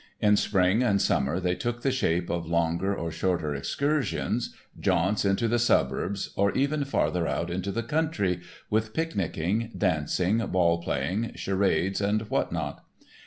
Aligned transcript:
In 0.19 0.35
spring 0.35 0.81
and 0.81 0.99
summer 0.99 1.39
they 1.39 1.53
took 1.53 1.83
the 1.83 1.91
shape 1.91 2.31
of 2.31 2.47
longer 2.49 2.95
or 2.95 3.11
shorter 3.11 3.53
excursions, 3.53 4.51
jaunts 4.79 5.25
into 5.25 5.47
the 5.47 5.59
suburbs 5.59 6.31
or 6.35 6.51
even 6.53 6.85
farther 6.85 7.27
out 7.27 7.51
into 7.51 7.71
the 7.71 7.83
country, 7.83 8.39
with 8.71 8.95
picnicking, 8.95 9.71
dancing, 9.77 10.39
ball 10.47 10.81
playing, 10.81 11.33
charades 11.35 12.01
and 12.01 12.23
what 12.31 12.51
not. 12.51 12.83